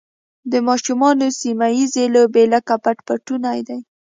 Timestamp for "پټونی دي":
3.07-3.79